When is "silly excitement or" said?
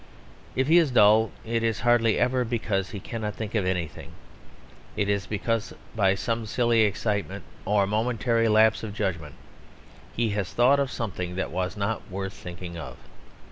6.47-7.85